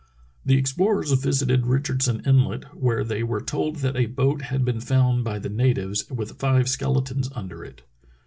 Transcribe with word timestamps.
The 0.43 0.57
explorers 0.57 1.11
visited 1.11 1.67
Richardson 1.67 2.23
Inlet, 2.25 2.63
where 2.75 3.03
they 3.03 3.21
were 3.21 3.39
told 3.39 3.75
that 3.81 3.95
a 3.95 4.07
boat 4.07 4.41
had 4.41 4.65
been 4.65 4.79
found 4.81 5.23
by 5.23 5.37
the 5.37 5.47
natives 5.47 6.09
with 6.09 6.39
five 6.39 6.67
skeletons 6.67 7.29
under 7.35 7.63
it. 7.63 7.83